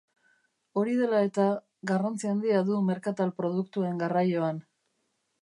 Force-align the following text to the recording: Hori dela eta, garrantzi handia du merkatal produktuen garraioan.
Hori 0.81 0.95
dela 1.01 1.19
eta, 1.25 1.45
garrantzi 1.91 2.31
handia 2.31 2.63
du 2.71 2.79
merkatal 2.89 3.35
produktuen 3.43 4.03
garraioan. 4.07 4.65